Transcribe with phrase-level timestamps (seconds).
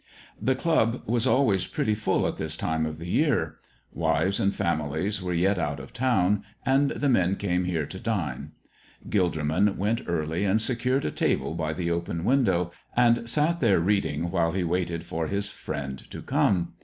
[0.41, 3.57] The club was always pretty full at this time of the year.
[3.93, 8.53] Wives and families were yet out of town, and the men came here to dine.
[9.11, 14.31] Gilderman went early and secured a table by the open window, and sat there reading
[14.31, 16.73] while he waited for his friend to come.